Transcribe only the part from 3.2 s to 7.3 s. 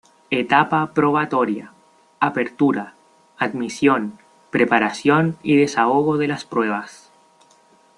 admisión, preparación y desahogo de las pruebas.